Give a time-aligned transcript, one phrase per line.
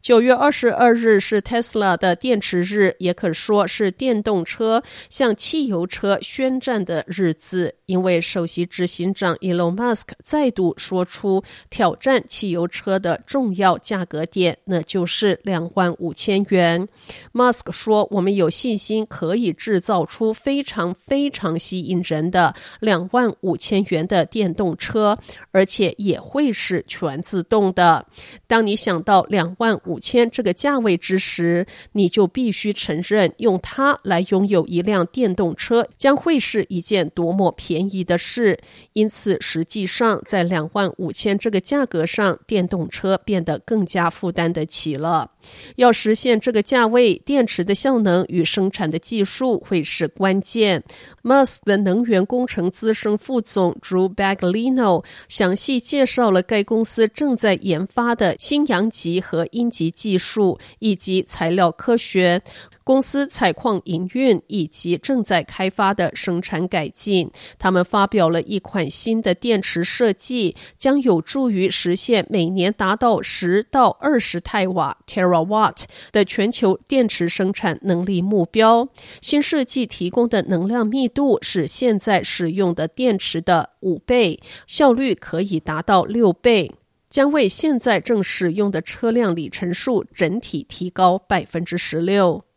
[0.00, 7.74] 九月二十二日是 Tesla 的电池日，也可说是电动车向汽油车宣战的日子。
[7.86, 16.86] 因为首席执行长 Elon Musk 再度说出挑战汽油车的重要价格点，那就是两万五千元。
[17.32, 25.18] Musk 说：“我们有信心可以制造出非常非常吸引人的两万五千元的电动车，
[25.50, 28.04] 而且也会是全自动的。”
[28.46, 37.98] 当你想到两万五千这个价位之时，你就必须承认，用它来拥有一辆电动车将会是一件多么便宜。
[38.08, 38.58] 的事，
[38.94, 45.32] 因此实际上在两万五千这个价格上，电动车变得更加负担得起了。
[45.76, 50.82] 要实现这个价位，电池的效能与生产的技术会是关键。
[51.22, 62.42] Musk 的能源工程资深副总 Drew Baglino 详细介绍了该公司正在研发的新阳极和阴极及技术以及材料科学。
[62.82, 75.82] 公司采矿营运以及正在开发的生产改进，他们发表了一款新的电池设计，将有助于实现每年达到十到二十太瓦 （terawatt）
[76.12, 78.88] 的全球电池生产能力目标。
[79.20, 86.72] 新设计提供的能量密度是现在使用的电池的五倍，效率可以达到六倍，
[87.08, 92.47] 将为现在正使用的车辆里程数整体提高百分之十六。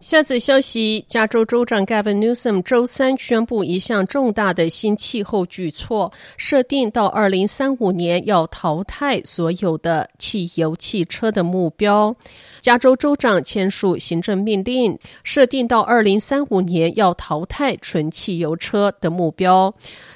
[0.00, 12.16] 下则消息：加州州长 Gavin Newsom 周三宣布一项重大的新气候举措，设定到二零三五年要淘汰所有的汽油汽车的目标。
[12.62, 19.72] 加州州长签署行政命令，设定到二零三五年要淘汰纯汽油车的目标。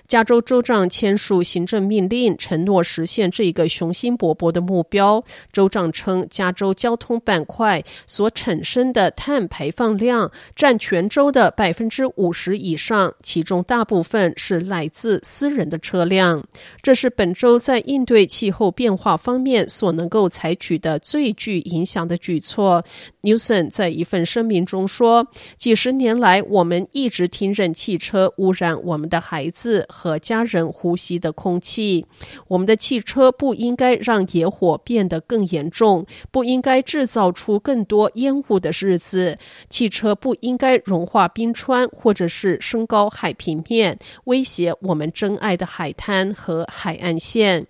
[0.06, 5.22] 加州州长签署行政命令，承诺实现这个雄心勃勃的目标。
[5.52, 16.42] 州长称，加州交通板块所产生的碳排放量占全州的百分之五十以上，其中大部分是来自私人的车辆。
[16.80, 22.84] 这是本周在应对气候变化方面所能够采取的最具影响的举措。
[23.22, 25.26] Newson 在一份声明中说
[25.56, 32.04] ：“几十年来，我们一直听任汽车污染我们的孩子。”和家人呼吸的空气，
[32.48, 39.38] 我们的汽车不应该让野火变得更严重，不应该制造出更多烟雾的日子。
[39.68, 47.66] 汽车不应该融化冰川，或者是升高海平面，威胁我们珍爱的海滩和海岸线。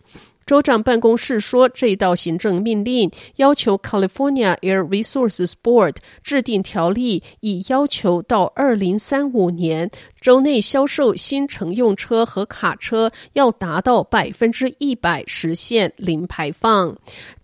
[0.47, 9.91] 州长办公室说，这一道行政命令要求 California Air Resources Board 制定条例，以要求到二零三五年，
[10.25, 16.97] 州内销售新乘用车和卡车要达到百分之一百实现零排放。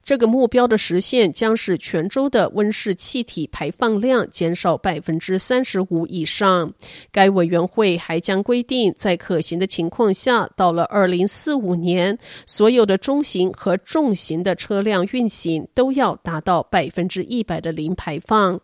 [0.02, 6.72] 这个目标的实现将使全州的温室气体排放量减少百分之三十五以上。
[7.12, 18.58] 该委员会还将规定，在可行的情况下，到了二零四五年，所有的中型和重型的车辆运行都要达到百分之一百的零排放。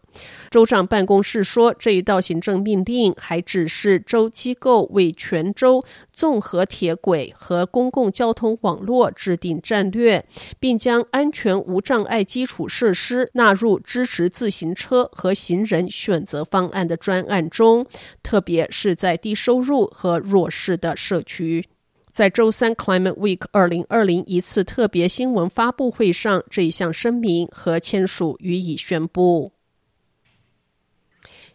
[0.56, 10.24] 州长办公室说，这一道行政命令还指示州机构为全州综合铁轨和公共交通网络制定战略，
[10.58, 17.86] 并将安全无障碍基础设施纳入支持自行车和行人选择方案的专案中，
[18.22, 21.68] 特别是在低收入和弱势的社区。
[22.10, 29.52] 在周三 Climate Week 二零二零一次特别新闻发布会上，这一项声明和签署予以宣布。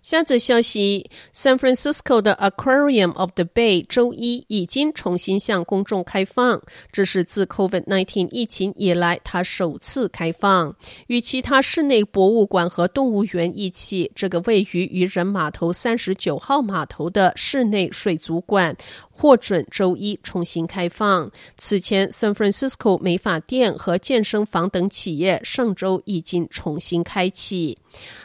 [0.01, 6.59] 下则消息：San Francisco 的 Aquarium of the Bay 周一已经重新向公众开放，
[6.91, 10.75] 这是自 COVID-19 疫情以来它首次开放。
[11.05, 18.75] 与其他室内博物馆和动物园一起，这个位于渔人码头三十九号码头的室内水族馆。
[19.21, 21.29] 获准周一重新开放。
[21.55, 27.77] 此前，San Francisco 美发店和健身房等企业上周已经重新开启。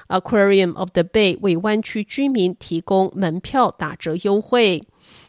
[0.09, 4.83] Aquarium of the Bay 为湾区居民提供门票打折优惠。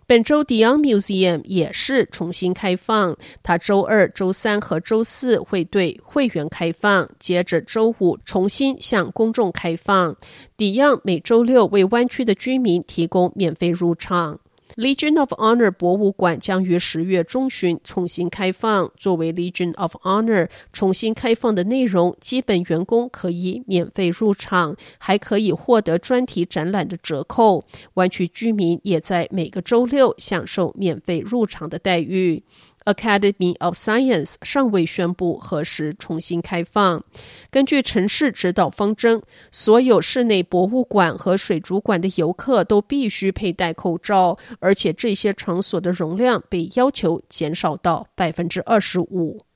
[0.05, 10.15] 本周 d i o n Museum 也是重新开放，它周二、周三和周四会对会员开放，接着周五重新向公众开放。
[10.55, 14.39] d i o n 每周六为湾区的居民提供免费入场。
[14.75, 18.91] Legion of Honor 博物馆将于十月中旬重新开放。
[18.97, 27.65] 作为 Legion of Honor 重新开放的内容，基本员工可以免费入场，还可以获得专题展览的折扣。
[27.95, 32.43] 湾区居民也在每个周六享受免费入场的待遇。
[32.87, 37.03] Academy of Science 尚未宣布何时重新开放。
[37.51, 49.46] 根据城市指导方针，所有室内博物馆和水族馆的游客都必须佩戴口罩，而且这些场所的容量被要求减少到百分之二十五。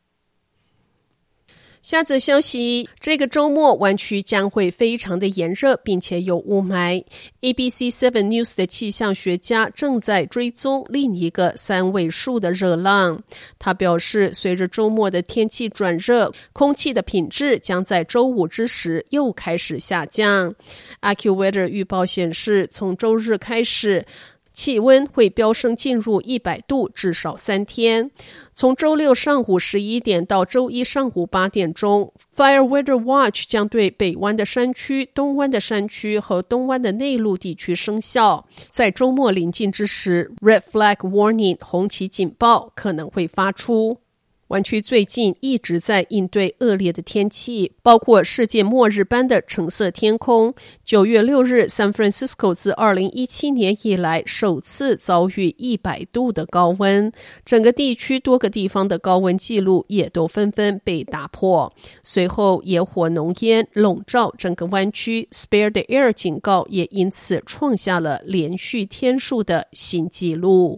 [1.82, 7.04] 下则消息：这个周末湾区将会非常的炎热，并且有雾霾。
[7.42, 13.24] ABC Seven News 的气象学家正在追踪另一个三位数的热浪。
[13.58, 20.54] 他表示，随着周末的天气转热，空气的品质将在周五之时又开始下降。
[21.02, 24.06] AccuWeather 预报显示，从周日开始，
[24.54, 28.12] 气温会飙升进入一百度，至少三天。
[28.54, 38.46] 从周六上午十一点到周一上午八点钟，Fire Weather Watch 将对北湾的山区、东湾的山区和东湾的内陆地区生效。
[38.70, 44.00] 在周末临近之时，Red Flag Warning 红旗警报可能会发出。
[44.52, 50.54] 湾区最近一直在应对恶劣的天气，包括世界末日般的橙色天空。
[50.84, 57.10] 九月六日，San Francisco 自二零一七年以来首次遭遇一百度的高温，
[57.46, 61.74] 整个地区多个地方的高温记录也都纷纷被打破。
[62.04, 70.78] 随后，野火浓烟笼罩整个湾区，Spare the Air 警告也因此创下了连续天数的新纪录。